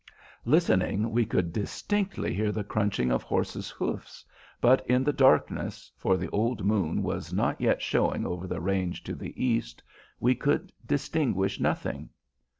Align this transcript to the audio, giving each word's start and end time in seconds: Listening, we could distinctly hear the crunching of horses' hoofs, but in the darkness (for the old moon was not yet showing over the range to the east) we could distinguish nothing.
Listening, 0.45 1.11
we 1.11 1.27
could 1.27 1.53
distinctly 1.53 2.33
hear 2.33 2.51
the 2.51 2.63
crunching 2.63 3.11
of 3.11 3.21
horses' 3.21 3.69
hoofs, 3.69 4.25
but 4.59 4.83
in 4.87 5.03
the 5.03 5.13
darkness 5.13 5.91
(for 5.95 6.17
the 6.17 6.27
old 6.31 6.65
moon 6.65 7.03
was 7.03 7.31
not 7.31 7.61
yet 7.61 7.83
showing 7.83 8.25
over 8.25 8.47
the 8.47 8.59
range 8.59 9.03
to 9.03 9.13
the 9.13 9.31
east) 9.45 9.83
we 10.19 10.33
could 10.33 10.71
distinguish 10.87 11.59
nothing. 11.59 12.09